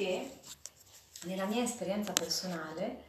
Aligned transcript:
che 0.00 0.30
nella 1.24 1.44
mia 1.44 1.62
esperienza 1.62 2.14
personale 2.14 3.08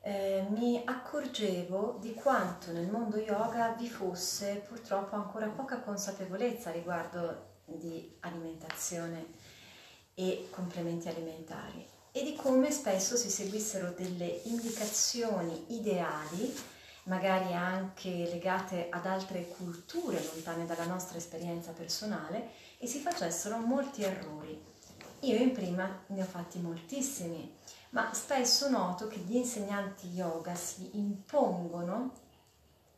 eh, 0.00 0.46
mi 0.48 0.80
accorgevo 0.82 1.98
di 2.00 2.14
quanto 2.14 2.72
nel 2.72 2.88
mondo 2.88 3.18
yoga 3.18 3.74
vi 3.78 3.88
fosse 3.90 4.64
purtroppo 4.66 5.16
ancora 5.16 5.48
poca 5.48 5.80
consapevolezza 5.80 6.70
riguardo 6.70 7.56
di 7.66 8.16
alimentazione 8.20 9.26
e 10.14 10.48
complementi 10.48 11.08
alimentari 11.08 11.86
e 12.10 12.22
di 12.22 12.34
come 12.34 12.70
spesso 12.70 13.16
si 13.16 13.28
seguissero 13.28 13.90
delle 13.90 14.40
indicazioni 14.44 15.76
ideali, 15.76 16.54
magari 17.04 17.52
anche 17.52 18.08
legate 18.08 18.86
ad 18.88 19.04
altre 19.04 19.48
culture 19.48 20.24
lontane 20.32 20.64
dalla 20.64 20.86
nostra 20.86 21.18
esperienza 21.18 21.72
personale, 21.72 22.50
e 22.78 22.86
si 22.86 23.00
facessero 23.00 23.58
molti 23.58 24.04
errori. 24.04 24.73
Io 25.24 25.36
in 25.36 25.52
prima 25.52 26.02
ne 26.08 26.22
ho 26.22 26.26
fatti 26.26 26.58
moltissimi 26.60 27.52
ma 27.94 28.12
spesso 28.12 28.68
noto 28.68 29.06
che 29.06 29.18
gli 29.18 29.36
insegnanti 29.36 30.08
yoga 30.08 30.54
si 30.54 30.90
impongono 30.94 32.12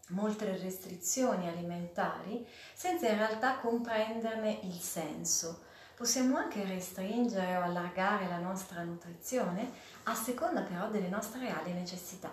molte 0.08 0.56
restrizioni 0.56 1.48
alimentari 1.48 2.46
senza 2.74 3.08
in 3.08 3.18
realtà 3.18 3.58
comprenderne 3.58 4.60
il 4.62 4.78
senso. 4.80 5.64
Possiamo 5.94 6.36
anche 6.36 6.64
restringere 6.64 7.56
o 7.56 7.62
allargare 7.62 8.26
la 8.26 8.38
nostra 8.38 8.82
nutrizione 8.82 9.70
a 10.04 10.14
seconda 10.14 10.62
però 10.62 10.88
delle 10.88 11.08
nostre 11.08 11.40
reali 11.40 11.72
necessità. 11.72 12.32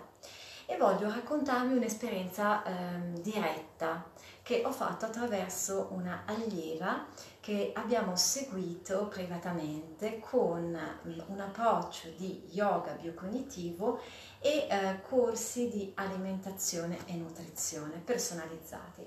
E 0.66 0.76
voglio 0.78 1.10
raccontarvi 1.10 1.74
un'esperienza 1.74 2.62
eh, 2.62 3.20
diretta 3.20 4.10
che 4.44 4.62
ho 4.62 4.72
fatto 4.72 5.06
attraverso 5.06 5.88
una 5.92 6.24
allieva 6.26 7.06
che 7.40 7.72
abbiamo 7.74 8.14
seguito 8.14 9.08
privatamente 9.08 10.20
con 10.20 10.68
mm, 10.70 11.20
un 11.28 11.40
approccio 11.40 12.10
di 12.10 12.46
yoga 12.50 12.92
biocognitivo 12.92 14.02
e 14.40 14.66
eh, 14.68 15.00
corsi 15.08 15.70
di 15.70 15.92
alimentazione 15.94 16.98
e 17.06 17.14
nutrizione 17.14 17.96
personalizzati. 18.04 19.06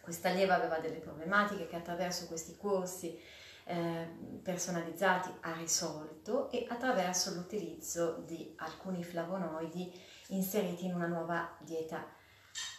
Questa 0.00 0.28
allieva 0.28 0.54
aveva 0.54 0.78
delle 0.78 1.00
problematiche 1.00 1.66
che 1.66 1.74
attraverso 1.74 2.28
questi 2.28 2.56
corsi 2.56 3.20
eh, 3.64 4.08
personalizzati 4.40 5.30
ha 5.40 5.52
risolto 5.54 6.48
e 6.52 6.64
attraverso 6.68 7.34
l'utilizzo 7.34 8.22
di 8.24 8.54
alcuni 8.58 9.02
flavonoidi 9.02 9.92
inseriti 10.28 10.84
in 10.84 10.94
una 10.94 11.08
nuova 11.08 11.56
dieta 11.58 12.06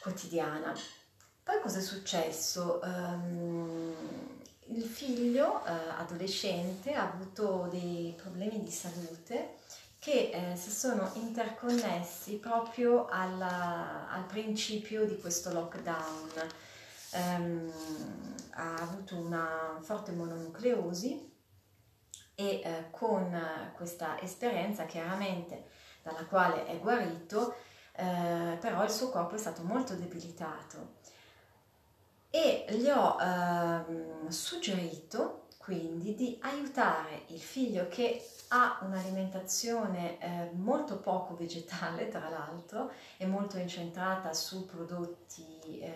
quotidiana. 0.01 0.73
Poi 1.49 1.61
cosa 1.61 1.79
è 1.79 1.81
successo? 1.81 2.79
Um, 2.83 3.91
il 4.67 4.83
figlio 4.83 5.65
eh, 5.65 5.71
adolescente 5.97 6.93
ha 6.93 7.11
avuto 7.11 7.67
dei 7.71 8.13
problemi 8.15 8.61
di 8.61 8.69
salute 8.69 9.55
che 9.97 10.29
eh, 10.31 10.55
si 10.55 10.69
sono 10.69 11.09
interconnessi 11.15 12.35
proprio 12.35 13.07
alla, 13.07 14.11
al 14.11 14.25
principio 14.25 15.07
di 15.07 15.17
questo 15.19 15.51
lockdown. 15.51 16.29
Um, 17.13 17.73
ha 18.51 18.75
avuto 18.75 19.15
una 19.15 19.79
forte 19.81 20.11
mononucleosi 20.11 21.33
e 22.35 22.45
eh, 22.63 22.85
con 22.91 23.71
questa 23.75 24.21
esperienza 24.21 24.85
chiaramente 24.85 25.63
dalla 26.03 26.25
quale 26.25 26.67
è 26.67 26.77
guarito, 26.77 27.55
eh, 27.93 28.55
però 28.59 28.83
il 28.83 28.91
suo 28.91 29.09
corpo 29.09 29.33
è 29.33 29.39
stato 29.39 29.63
molto 29.63 29.95
debilitato 29.95 30.97
e 32.29 32.65
gli 32.69 32.87
ho 32.87 33.17
ehm, 33.19 34.27
suggerito 34.27 35.47
quindi 35.57 36.15
di 36.15 36.37
aiutare 36.41 37.25
il 37.27 37.39
figlio 37.39 37.87
che 37.89 38.27
ha 38.49 38.79
un'alimentazione 38.81 40.19
eh, 40.19 40.49
molto 40.53 40.97
poco 40.97 41.35
vegetale 41.35 42.07
tra 42.07 42.27
l'altro 42.29 42.91
e 43.17 43.27
molto 43.27 43.57
incentrata 43.57 44.33
su 44.33 44.65
prodotti 44.65 45.79
eh, 45.79 45.93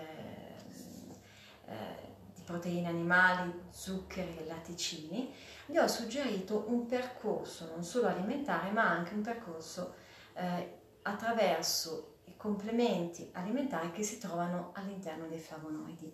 eh, 1.65 2.11
di 2.35 2.41
proteine 2.43 2.87
animali, 2.87 3.51
zuccheri 3.71 4.37
e 4.37 4.45
latticini, 4.45 5.33
gli 5.65 5.77
ho 5.77 5.87
suggerito 5.87 6.65
un 6.67 6.85
percorso 6.85 7.69
non 7.73 7.83
solo 7.83 8.07
alimentare 8.07 8.69
ma 8.69 8.87
anche 8.87 9.15
un 9.15 9.21
percorso 9.21 9.95
eh, 10.33 10.77
attraverso 11.01 12.12
complementi 12.43 13.29
alimentari 13.35 13.93
che 13.93 14.03
si 14.03 14.17
trovano 14.17 14.71
all'interno 14.73 15.27
dei 15.27 15.39
flavonoidi. 15.39 16.13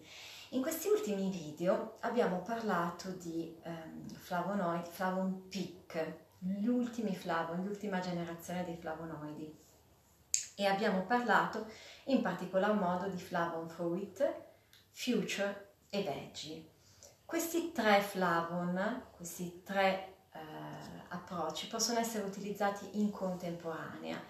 In 0.50 0.62
questi 0.62 0.88
ultimi 0.88 1.28
video 1.32 1.98
abbiamo 2.02 2.42
parlato 2.42 3.10
di 3.10 3.58
ehm, 3.64 4.08
flavonoidi, 4.10 4.90
Flavon 4.92 5.48
Peak, 5.50 6.14
gli 6.38 6.68
ultimi 6.68 7.16
flavon, 7.16 7.64
l'ultima 7.64 8.00
generazione 8.00 8.64
dei 8.64 8.78
flavonoidi 8.78 9.58
e 10.56 10.66
abbiamo 10.68 11.02
parlato 11.02 11.66
in 12.06 12.22
particolar 12.22 12.76
modo 12.76 13.08
di 13.08 13.20
Flavon 13.20 13.68
Fruit, 13.68 14.36
Future 14.92 15.72
e 15.90 16.04
Veggie. 16.04 16.70
Questi 17.26 17.72
tre 17.72 18.02
flavon, 18.02 19.06
questi 19.16 19.64
tre 19.64 20.18
eh, 20.32 20.40
approcci 21.08 21.68
possono 21.68 21.98
essere 21.98 22.24
utilizzati 22.24 23.00
in 23.00 23.10
contemporanea 23.10 24.22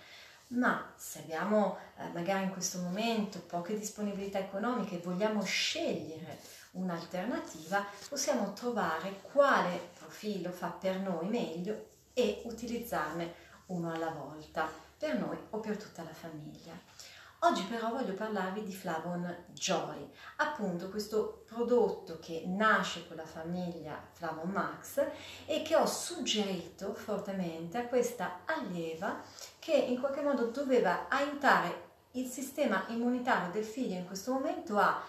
ma 0.49 0.93
se 0.95 1.19
abbiamo 1.19 1.77
eh, 1.97 2.07
magari 2.13 2.45
in 2.45 2.51
questo 2.51 2.79
momento 2.79 3.39
poche 3.39 3.77
disponibilità 3.77 4.39
economiche 4.39 4.95
e 4.95 5.03
vogliamo 5.03 5.43
scegliere 5.43 6.39
un'alternativa, 6.71 7.85
possiamo 8.07 8.53
trovare 8.53 9.21
quale 9.21 9.89
profilo 9.97 10.51
fa 10.51 10.69
per 10.69 10.99
noi 10.99 11.27
meglio 11.27 11.87
e 12.13 12.41
utilizzarne 12.45 13.47
uno 13.67 13.91
alla 13.91 14.09
volta, 14.09 14.69
per 14.97 15.17
noi 15.19 15.37
o 15.51 15.59
per 15.59 15.77
tutta 15.77 16.03
la 16.03 16.13
famiglia. 16.13 16.73
Oggi 17.41 17.63
però 17.63 17.91
voglio 17.91 18.15
parlarvi 18.15 18.63
di 18.63 18.73
Flavon 18.73 19.45
Joy, 19.53 20.11
appunto 20.37 20.89
questo 20.89 21.43
prodotto 21.45 22.19
che 22.19 22.43
nasce 22.45 23.07
con 23.07 23.15
la 23.15 23.25
famiglia 23.25 23.97
Flavon 24.11 24.49
Max 24.49 25.01
e 25.45 25.61
che 25.61 25.77
ho 25.77 25.85
suggerito 25.85 26.93
fortemente 26.93 27.77
a 27.77 27.85
questa 27.85 28.41
allieva 28.43 29.21
che 29.57 29.71
in 29.71 30.01
qualche 30.01 30.21
modo 30.21 30.47
doveva 30.47 31.07
aiutare 31.07 31.87
il 32.11 32.27
sistema 32.27 32.83
immunitario 32.89 33.51
del 33.51 33.63
figlio 33.63 33.95
in 33.95 34.05
questo 34.05 34.33
momento 34.33 34.77
a 34.77 35.01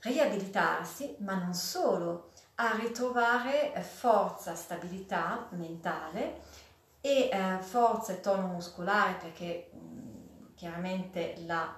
riabilitarsi, 0.00 1.16
ma 1.20 1.36
non 1.36 1.54
solo, 1.54 2.32
a 2.56 2.74
ritrovare 2.74 3.72
forza, 3.82 4.54
stabilità 4.54 5.46
mentale 5.52 6.42
e 7.00 7.30
eh, 7.32 7.58
forza 7.60 8.12
e 8.12 8.20
tono 8.20 8.46
muscolare 8.48 9.14
perché 9.14 9.70
mh, 9.72 9.91
chiaramente 10.62 11.34
la, 11.44 11.76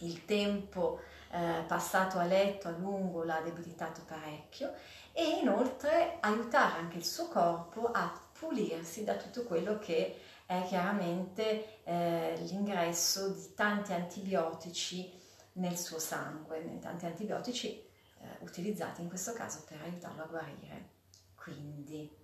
il 0.00 0.26
tempo 0.26 1.00
eh, 1.30 1.64
passato 1.66 2.18
a 2.18 2.24
letto 2.24 2.68
a 2.68 2.72
lungo 2.72 3.24
l'ha 3.24 3.40
debilitato 3.40 4.02
parecchio 4.06 4.74
e 5.12 5.38
inoltre 5.40 6.18
aiutare 6.20 6.78
anche 6.78 6.98
il 6.98 7.06
suo 7.06 7.28
corpo 7.28 7.90
a 7.90 8.12
pulirsi 8.38 9.02
da 9.02 9.14
tutto 9.14 9.44
quello 9.44 9.78
che 9.78 10.20
è 10.44 10.62
chiaramente 10.66 11.84
eh, 11.84 12.34
l'ingresso 12.40 13.30
di 13.30 13.54
tanti 13.54 13.94
antibiotici 13.94 15.10
nel 15.52 15.78
suo 15.78 15.98
sangue, 15.98 16.78
tanti 16.80 17.06
antibiotici 17.06 17.68
eh, 17.68 18.26
utilizzati 18.40 19.00
in 19.00 19.08
questo 19.08 19.32
caso 19.32 19.64
per 19.66 19.80
aiutarlo 19.80 20.22
a 20.22 20.26
guarire. 20.26 20.88
Quindi 21.34 22.14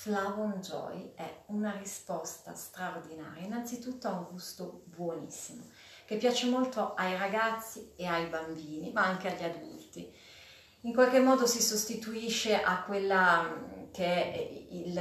Flavon 0.00 0.60
Joy 0.60 1.10
è 1.16 1.42
una 1.46 1.72
risposta 1.76 2.54
straordinaria, 2.54 3.42
innanzitutto 3.42 4.06
ha 4.06 4.12
un 4.12 4.26
gusto 4.30 4.84
buonissimo, 4.84 5.64
che 6.04 6.16
piace 6.18 6.46
molto 6.46 6.94
ai 6.94 7.16
ragazzi 7.16 7.94
e 7.96 8.06
ai 8.06 8.26
bambini, 8.26 8.92
ma 8.92 9.06
anche 9.06 9.26
agli 9.26 9.42
adulti. 9.42 10.08
In 10.82 10.94
qualche 10.94 11.18
modo 11.18 11.48
si 11.48 11.60
sostituisce 11.60 12.62
a 12.62 12.84
quella 12.84 13.88
che 13.90 14.04
è 14.04 14.66
il, 14.70 14.92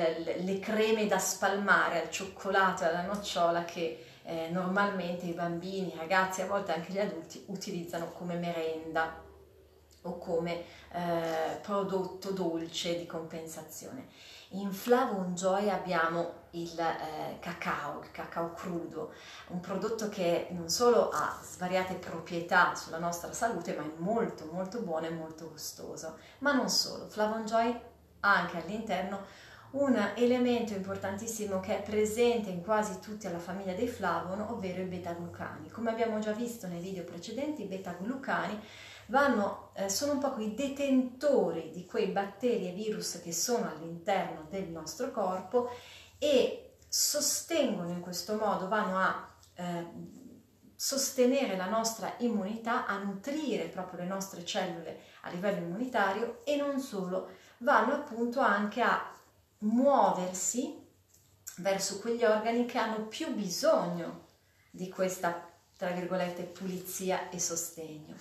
le 0.44 0.59
creme 0.59 1.06
da 1.06 1.19
spalmare 1.19 2.01
al 2.01 2.10
cioccolato 2.10 2.81
e 2.81 2.88
alla 2.88 3.06
nocciola 3.06 3.66
che 3.66 4.04
eh, 4.24 4.50
normalmente 4.50 5.27
i 5.27 5.33
bambini, 5.33 5.94
i 5.94 5.98
ragazzi, 5.98 6.42
a 6.42 6.48
volte 6.48 6.74
anche 6.74 6.92
gli 6.92 7.00
adulti 7.00 7.44
utilizzano 7.50 8.13
come 8.13 8.33
merenda 8.33 9.25
o 10.07 10.18
come 10.18 10.63
eh, 10.92 11.59
prodotto 11.62 12.31
dolce 12.31 12.98
di 12.98 13.06
compensazione. 13.06 14.07
In 14.51 14.71
Flavon 14.71 15.36
Joy 15.36 15.69
abbiamo 15.69 16.45
il 16.51 16.80
eh, 16.80 17.38
cacao, 17.39 18.01
il 18.01 18.12
cacao 18.12 18.54
crudo, 18.54 19.13
un 19.48 19.59
prodotto 19.59 20.07
che 20.07 20.48
non 20.51 20.69
solo 20.69 21.09
ha 21.09 21.38
svariate 21.44 21.95
proprietà 21.95 22.74
sulla 22.74 22.98
nostra 22.98 23.33
salute, 23.33 23.75
ma 23.75 23.83
è 23.83 23.92
molto 23.98 24.48
molto 24.51 24.80
buono 24.81 25.07
e 25.07 25.12
molto 25.12 25.50
gustoso. 25.50 26.18
Ma 26.39 26.54
non 26.54 26.69
solo, 26.69 27.07
Flavon 27.07 27.45
Joy 27.45 27.77
anche 28.21 28.57
all'interno 28.57 29.45
un 29.71 29.95
elemento 30.15 30.74
importantissimo 30.74 31.59
che 31.59 31.80
è 31.80 31.81
presente 31.81 32.50
in 32.50 32.63
quasi 32.63 33.00
tutta 33.00 33.30
la 33.30 33.38
famiglia 33.38 33.74
dei 33.74 33.88
flavon, 33.88 34.39
ovvero 34.39 34.81
i 34.81 34.86
beta-glucani. 34.86 35.69
Come 35.69 35.89
abbiamo 35.89 36.19
già 36.19 36.31
visto 36.31 36.68
nei 36.68 36.80
video 36.80 37.04
precedenti, 37.04 37.63
i 37.63 37.68
beta-glucani 37.68 38.57
vanno, 39.07 39.71
eh, 39.74 39.89
sono 39.89 40.13
un 40.13 40.19
po' 40.19 40.36
i 40.39 40.54
detentori 40.54 41.71
di 41.71 41.86
quei 41.86 42.07
batteri 42.07 42.69
e 42.69 42.74
virus 42.74 43.21
che 43.21 43.33
sono 43.33 43.69
all'interno 43.69 44.45
del 44.50 44.69
nostro 44.69 45.12
corpo 45.12 45.69
e 46.18 46.75
sostengono 46.88 47.89
in 47.89 48.00
questo 48.00 48.36
modo, 48.36 48.68
vanno 48.68 48.98
a 48.98 49.30
eh, 49.56 49.86
sostenere 50.75 51.57
la 51.57 51.68
nostra 51.68 52.13
immunità, 52.19 52.86
a 52.86 52.98
nutrire 52.98 53.68
proprio 53.68 54.01
le 54.01 54.07
nostre 54.07 54.45
cellule 54.45 55.01
a 55.21 55.30
livello 55.30 55.65
immunitario 55.65 56.42
e 56.45 56.56
non 56.56 56.80
solo, 56.80 57.31
vanno 57.59 57.94
appunto 57.94 58.39
anche 58.39 58.81
a 58.81 59.15
muoversi 59.59 60.86
verso 61.57 62.00
quegli 62.00 62.24
organi 62.24 62.65
che 62.65 62.77
hanno 62.77 63.07
più 63.07 63.33
bisogno 63.33 64.25
di 64.69 64.89
questa, 64.89 65.50
tra 65.75 65.89
virgolette, 65.89 66.44
pulizia 66.44 67.30
e 67.30 67.39
sostegno. 67.39 68.15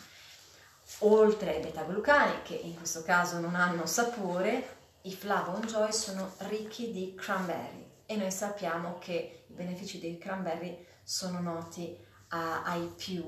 Oltre 1.00 1.54
ai 1.54 1.62
beta-glucani, 1.62 2.42
che 2.42 2.54
in 2.54 2.76
questo 2.76 3.02
caso 3.02 3.38
non 3.38 3.54
hanno 3.54 3.86
sapore, 3.86 4.74
i 5.02 5.14
Flavon 5.14 5.62
Joy 5.62 5.92
sono 5.92 6.32
ricchi 6.48 6.90
di 6.90 7.14
cranberry 7.14 7.84
e 8.06 8.16
noi 8.16 8.30
sappiamo 8.30 8.98
che 8.98 9.44
i 9.48 9.52
benefici 9.52 9.98
dei 9.98 10.16
cranberry 10.16 10.84
sono 11.02 11.40
noti 11.40 11.96
a, 12.28 12.62
ai 12.62 12.92
più. 12.96 13.24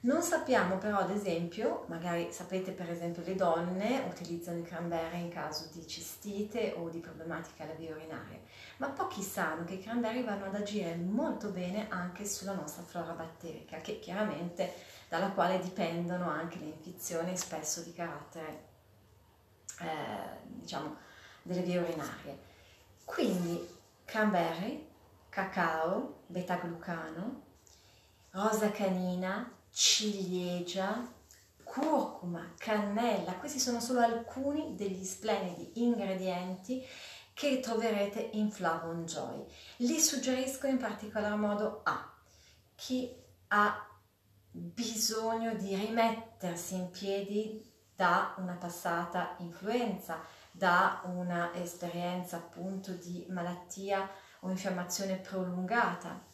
Non 0.00 0.22
sappiamo 0.22 0.76
però, 0.76 0.98
ad 0.98 1.10
esempio, 1.10 1.84
magari 1.88 2.28
sapete 2.30 2.72
per 2.72 2.90
esempio 2.90 3.22
le 3.24 3.34
donne 3.34 4.04
utilizzano 4.06 4.58
i 4.58 4.62
cranberry 4.62 5.20
in 5.20 5.30
caso 5.30 5.70
di 5.72 5.86
cistite 5.86 6.74
o 6.76 6.90
di 6.90 6.98
problematiche 6.98 7.62
alla 7.62 7.72
via 7.72 7.94
urinaria, 7.94 8.38
ma 8.76 8.88
pochi 8.88 9.22
sanno 9.22 9.64
che 9.64 9.74
i 9.74 9.82
cranberry 9.82 10.22
vanno 10.22 10.44
ad 10.44 10.54
agire 10.54 10.94
molto 10.96 11.48
bene 11.48 11.86
anche 11.88 12.26
sulla 12.26 12.52
nostra 12.52 12.82
flora 12.82 13.12
batterica, 13.12 13.78
che 13.78 13.98
chiaramente 13.98 14.74
dalla 15.14 15.30
quale 15.30 15.60
dipendono 15.60 16.28
anche 16.28 16.58
le 16.58 16.64
infezioni 16.64 17.36
spesso 17.36 17.82
di 17.82 17.92
carattere, 17.92 18.64
eh, 19.78 20.40
diciamo, 20.42 20.96
delle 21.42 21.62
vie 21.62 21.78
urinarie. 21.78 22.38
Quindi 23.04 23.64
cranberry, 24.04 24.88
cacao, 25.28 26.22
beta-glucano, 26.26 27.42
rosa 28.30 28.72
canina, 28.72 29.48
ciliegia, 29.70 31.06
curcuma, 31.62 32.52
cannella, 32.58 33.34
questi 33.34 33.60
sono 33.60 33.78
solo 33.78 34.00
alcuni 34.00 34.74
degli 34.74 35.04
splendidi 35.04 35.80
ingredienti 35.80 36.84
che 37.32 37.60
troverete 37.60 38.30
in 38.32 38.50
Flavon 38.50 39.06
Joy. 39.06 39.44
Li 39.76 40.00
suggerisco 40.00 40.66
in 40.66 40.78
particolar 40.78 41.36
modo 41.36 41.82
a 41.84 42.12
chi 42.74 43.14
ha 43.48 43.88
bisogno 44.56 45.54
di 45.54 45.74
rimettersi 45.74 46.76
in 46.76 46.90
piedi 46.90 47.60
da 47.96 48.34
una 48.38 48.54
passata 48.54 49.34
influenza, 49.38 50.20
da 50.52 51.02
un'esperienza 51.06 52.36
appunto 52.36 52.92
di 52.92 53.26
malattia 53.28 54.08
o 54.40 54.50
infiammazione 54.50 55.16
prolungata, 55.16 56.24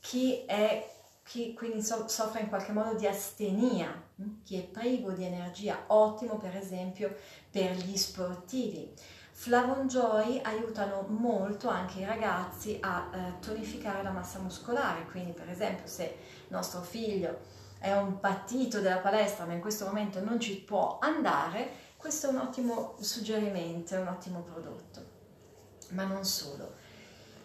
chi 0.00 0.44
è 0.44 0.92
chi 1.22 1.54
quindi 1.54 1.82
soffre 1.82 2.40
in 2.40 2.48
qualche 2.48 2.70
modo 2.70 2.94
di 2.94 3.06
astenia, 3.06 3.90
hm? 4.14 4.42
chi 4.44 4.58
è 4.58 4.62
privo 4.62 5.10
di 5.10 5.24
energia, 5.24 5.84
ottimo 5.88 6.36
per 6.36 6.54
esempio 6.54 7.16
per 7.50 7.72
gli 7.72 7.96
sportivi. 7.96 8.94
Flavon 9.38 9.86
Joy 9.86 10.40
aiutano 10.42 11.04
molto 11.08 11.68
anche 11.68 12.00
i 12.00 12.04
ragazzi 12.06 12.78
a 12.80 13.10
eh, 13.12 13.38
tonificare 13.38 14.02
la 14.02 14.10
massa 14.10 14.38
muscolare, 14.38 15.04
quindi 15.10 15.32
per 15.32 15.50
esempio 15.50 15.86
se 15.86 16.16
nostro 16.48 16.80
figlio 16.80 17.40
è 17.78 17.92
un 17.92 18.18
patito 18.18 18.80
della 18.80 18.96
palestra 18.96 19.44
ma 19.44 19.52
in 19.52 19.60
questo 19.60 19.84
momento 19.84 20.24
non 20.24 20.40
ci 20.40 20.56
può 20.56 20.96
andare, 21.00 21.68
questo 21.98 22.28
è 22.28 22.30
un 22.30 22.38
ottimo 22.38 22.96
suggerimento, 22.98 23.94
un 23.96 24.08
ottimo 24.08 24.40
prodotto. 24.40 25.04
Ma 25.90 26.04
non 26.04 26.24
solo. 26.24 26.72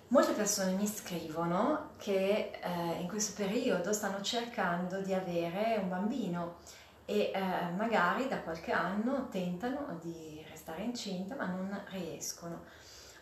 Molte 0.08 0.32
persone 0.32 0.72
mi 0.72 0.88
scrivono 0.88 1.92
che 1.98 2.52
eh, 2.62 3.02
in 3.02 3.08
questo 3.10 3.34
periodo 3.36 3.92
stanno 3.92 4.22
cercando 4.22 5.02
di 5.02 5.14
avere 5.14 5.78
un 5.82 5.90
bambino 5.90 6.60
e 7.06 7.32
eh, 7.34 7.70
magari 7.76 8.28
da 8.28 8.42
qualche 8.42 8.72
anno 8.72 9.28
tentano 9.30 9.98
di 10.02 10.44
restare 10.50 10.84
incinta 10.84 11.36
ma 11.36 11.46
non 11.46 11.84
riescono. 11.90 12.64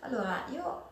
Allora 0.02 0.46
io, 0.50 0.92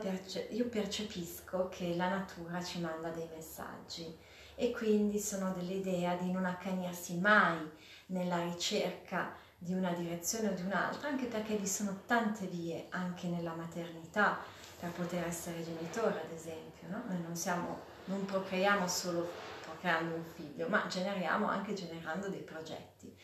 perce- 0.00 0.48
io 0.50 0.68
percepisco 0.68 1.68
che 1.68 1.94
la 1.94 2.08
natura 2.08 2.62
ci 2.62 2.80
manda 2.80 3.08
dei 3.10 3.28
messaggi 3.34 4.16
e 4.54 4.70
quindi 4.70 5.18
sono 5.18 5.52
dell'idea 5.52 6.14
di 6.16 6.32
non 6.32 6.46
accanirsi 6.46 7.18
mai 7.18 7.58
nella 8.06 8.42
ricerca 8.42 9.34
di 9.58 9.74
una 9.74 9.92
direzione 9.92 10.48
o 10.48 10.52
di 10.52 10.62
un'altra, 10.62 11.08
anche 11.08 11.26
perché 11.26 11.56
vi 11.56 11.66
sono 11.66 12.00
tante 12.06 12.46
vie 12.46 12.86
anche 12.90 13.28
nella 13.28 13.54
maternità 13.54 14.38
per 14.78 14.90
poter 14.90 15.26
essere 15.26 15.62
genitori, 15.62 16.16
ad 16.16 16.30
esempio. 16.34 16.88
No? 16.88 17.02
Noi 17.06 17.20
non, 17.22 17.36
siamo, 17.36 17.80
non 18.06 18.24
procreiamo 18.24 18.86
solo 18.86 19.28
procreando 19.66 20.14
un 20.14 20.24
figlio, 20.24 20.68
ma 20.68 20.86
generiamo 20.86 21.48
anche 21.48 21.74
generando 21.74 22.28
dei 22.28 22.42
progetti. 22.42 23.14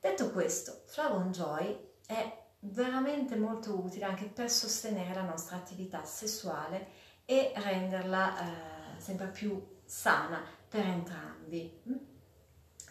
Detto 0.00 0.30
questo, 0.30 0.82
Flavon 0.86 1.32
Joy 1.32 1.92
è 2.06 2.42
veramente 2.60 3.36
molto 3.36 3.78
utile 3.78 4.04
anche 4.04 4.26
per 4.26 4.50
sostenere 4.50 5.12
la 5.14 5.22
nostra 5.22 5.56
attività 5.56 6.04
sessuale 6.04 6.88
e 7.24 7.52
renderla 7.56 8.38
eh, 8.38 9.00
sempre 9.00 9.26
più 9.28 9.80
sana 9.84 10.42
per 10.68 10.84
entrambi. 10.86 11.82
Mm? 11.88 12.12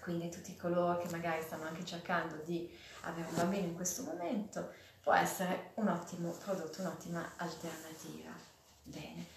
quindi 0.04 0.30
tutti 0.30 0.56
coloro 0.56 0.98
che 0.98 1.10
magari 1.10 1.42
stanno 1.42 1.64
anche 1.64 1.86
cercando 1.86 2.36
di 2.44 2.70
avere 3.02 3.28
un 3.30 3.36
bambino 3.36 3.68
in 3.68 3.76
questo 3.76 4.04
momento, 4.04 4.72
può 5.02 5.14
essere 5.14 5.72
un 5.76 5.88
ottimo 5.88 6.32
prodotto, 6.32 6.82
un'ottima 6.82 7.34
alternativa. 7.38 8.32
Bene. 8.84 9.28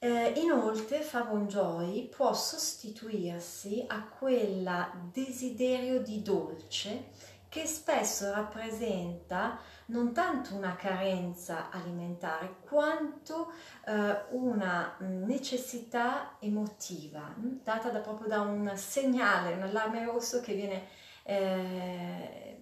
Eh, 0.00 0.34
inoltre 0.36 1.00
Favon 1.00 1.48
Joy 1.48 2.08
può 2.08 2.32
sostituirsi 2.32 3.84
a 3.88 4.04
quel 4.06 4.70
desiderio 5.10 6.00
di 6.00 6.22
dolce 6.22 7.10
che 7.48 7.66
spesso 7.66 8.30
rappresenta 8.30 9.58
non 9.86 10.12
tanto 10.12 10.54
una 10.54 10.76
carenza 10.76 11.70
alimentare 11.70 12.58
quanto 12.60 13.50
eh, 13.86 14.26
una 14.30 14.94
necessità 15.00 16.36
emotiva 16.38 17.34
data 17.36 17.88
da, 17.90 17.98
proprio 17.98 18.28
da 18.28 18.40
un 18.42 18.70
segnale, 18.76 19.54
un 19.54 19.62
allarme 19.62 20.04
rosso 20.04 20.40
che 20.40 20.54
viene 20.54 20.86
eh, 21.24 22.56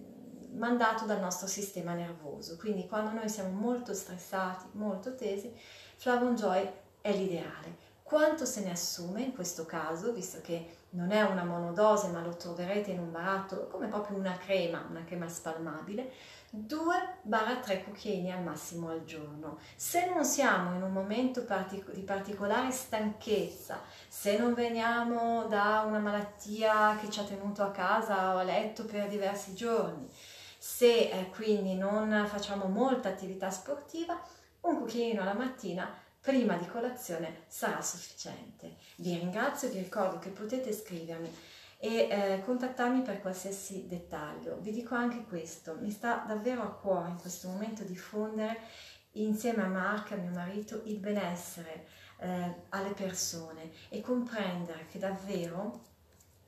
mandato 0.53 1.05
dal 1.05 1.19
nostro 1.19 1.45
sistema 1.45 1.93
nervoso. 1.93 2.57
Quindi 2.57 2.87
quando 2.87 3.11
noi 3.11 3.29
siamo 3.29 3.51
molto 3.51 3.93
stressati, 3.93 4.69
molto 4.71 5.13
tesi, 5.13 5.53
Flavon 5.97 6.33
Joy 6.35 6.85
è 7.07 7.15
l'ideale. 7.15 7.85
Quanto 8.03 8.45
se 8.45 8.61
ne 8.63 8.71
assume 8.71 9.21
in 9.21 9.33
questo 9.33 9.65
caso, 9.65 10.13
visto 10.13 10.39
che 10.41 10.77
non 10.91 11.11
è 11.11 11.21
una 11.23 11.43
monodose 11.43 12.07
ma 12.07 12.21
lo 12.21 12.35
troverete 12.35 12.91
in 12.91 12.99
un 12.99 13.11
barattolo 13.11 13.67
come 13.67 13.87
proprio 13.87 14.17
una 14.17 14.37
crema, 14.37 14.85
una 14.89 15.03
crema 15.03 15.27
spalmabile, 15.27 16.11
2-3 16.55 17.83
cucchiaini 17.83 18.31
al 18.31 18.43
massimo 18.43 18.89
al 18.89 19.03
giorno. 19.03 19.59
Se 19.75 20.05
non 20.05 20.23
siamo 20.23 20.75
in 20.75 20.83
un 20.83 20.91
momento 20.91 21.43
partic- 21.43 21.91
di 21.91 22.01
particolare 22.01 22.71
stanchezza, 22.71 23.81
se 24.07 24.37
non 24.37 24.53
veniamo 24.53 25.45
da 25.47 25.83
una 25.85 25.99
malattia 25.99 26.97
che 26.99 27.09
ci 27.09 27.19
ha 27.19 27.23
tenuto 27.23 27.63
a 27.63 27.71
casa 27.71 28.35
o 28.35 28.37
a 28.37 28.43
letto 28.43 28.85
per 28.85 29.09
diversi 29.09 29.53
giorni, 29.53 30.07
se 30.57 31.09
eh, 31.09 31.29
quindi 31.29 31.75
non 31.75 32.25
facciamo 32.27 32.67
molta 32.67 33.09
attività 33.09 33.49
sportiva, 33.49 34.19
un 34.61 34.79
cucchiaino 34.79 35.21
alla 35.21 35.33
mattina 35.33 36.05
prima 36.19 36.55
di 36.57 36.67
colazione 36.67 37.43
sarà 37.47 37.81
sufficiente. 37.81 38.75
Vi 38.97 39.17
ringrazio, 39.17 39.69
vi 39.69 39.79
ricordo 39.79 40.19
che 40.19 40.29
potete 40.29 40.73
scrivermi 40.73 41.33
e 41.79 42.07
eh, 42.09 42.41
contattarmi 42.43 43.01
per 43.01 43.21
qualsiasi 43.21 43.85
dettaglio. 43.87 44.59
Vi 44.59 44.71
dico 44.71 44.95
anche 44.95 45.23
questo, 45.23 45.77
mi 45.79 45.91
sta 45.91 46.23
davvero 46.27 46.63
a 46.63 46.71
cuore 46.71 47.09
in 47.09 47.19
questo 47.19 47.47
momento 47.47 47.83
diffondere 47.83 48.59
insieme 49.11 49.63
a 49.63 49.67
Mark, 49.67 50.11
mio 50.11 50.31
marito, 50.31 50.81
il 50.85 50.97
benessere 50.97 51.87
eh, 52.19 52.55
alle 52.69 52.93
persone 52.93 53.71
e 53.89 54.01
comprendere 54.01 54.85
che 54.87 54.99
davvero 54.99 55.85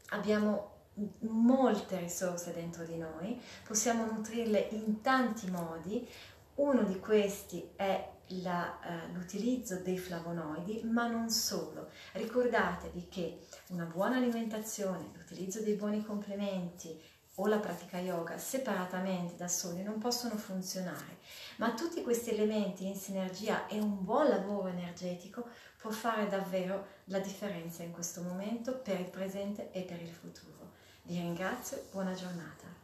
abbiamo 0.09 0.77
molte 1.19 1.97
risorse 1.99 2.53
dentro 2.53 2.83
di 2.83 2.97
noi, 2.97 3.39
possiamo 3.65 4.05
nutrirle 4.05 4.67
in 4.71 5.01
tanti 5.01 5.49
modi, 5.49 6.07
uno 6.55 6.83
di 6.83 6.99
questi 6.99 7.71
è 7.75 8.17
uh, 8.29 9.13
l'utilizzo 9.13 9.77
dei 9.81 9.97
flavonoidi, 9.97 10.83
ma 10.83 11.07
non 11.07 11.29
solo. 11.29 11.89
Ricordatevi 12.13 13.07
che 13.09 13.47
una 13.69 13.85
buona 13.85 14.17
alimentazione, 14.17 15.11
l'utilizzo 15.15 15.61
dei 15.61 15.73
buoni 15.73 16.03
complementi, 16.03 17.17
o 17.41 17.47
la 17.47 17.59
pratica 17.59 17.97
yoga 17.99 18.37
separatamente 18.37 19.35
da 19.37 19.47
soli 19.47 19.81
non 19.81 19.97
possono 19.97 20.35
funzionare, 20.35 21.19
ma 21.57 21.73
tutti 21.73 22.01
questi 22.01 22.31
elementi 22.31 22.85
in 22.85 22.95
sinergia 22.95 23.65
e 23.67 23.79
un 23.79 24.03
buon 24.03 24.27
lavoro 24.27 24.67
energetico 24.67 25.47
può 25.77 25.89
fare 25.89 26.27
davvero 26.27 26.97
la 27.05 27.19
differenza 27.19 27.81
in 27.83 27.91
questo 27.91 28.21
momento 28.21 28.77
per 28.79 28.99
il 28.99 29.09
presente 29.09 29.71
e 29.71 29.81
per 29.83 30.01
il 30.01 30.09
futuro. 30.09 30.71
Vi 31.03 31.15
ringrazio, 31.15 31.85
buona 31.91 32.13
giornata. 32.13 32.78